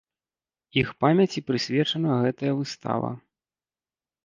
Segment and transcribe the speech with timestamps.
[0.81, 3.15] Іх памяці прысвечана гэта выстава.